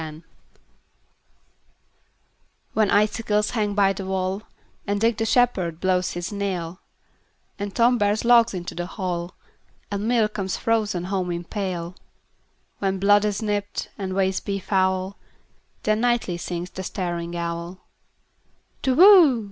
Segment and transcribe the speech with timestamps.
[0.01, 0.27] Winter
[2.73, 4.45] WHEN icicles hang by the wallAnd
[4.97, 6.79] Dick the shepherd blows his nail,
[7.59, 9.35] And Tom bears logs into the hall,
[9.91, 11.93] And milk comes frozen home in pail;
[12.79, 15.19] When blood is nipt, and ways be foul,
[15.83, 17.77] Then nightly sings the staring owlTu
[18.97, 19.39] whoo!